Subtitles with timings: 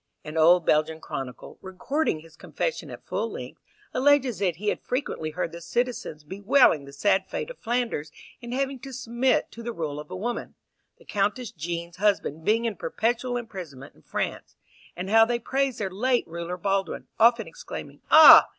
[0.23, 3.61] An old Belgian chronicle, recording his confession at full length,
[3.93, 8.11] alleges that he had frequently heard the citizens bewailing the sad fate of Flanders
[8.41, 10.55] in having to submit to the rule of a woman,
[10.97, 14.55] the Countess Jean's husband being in perpetual imprisonment in France,
[14.95, 18.47] and how they praised their late ruler Baldwin, often exclaiming, "Ah!